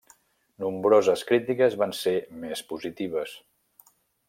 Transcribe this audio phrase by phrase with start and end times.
[0.63, 2.15] Nombroses crítiques van ser
[2.47, 3.39] més positives.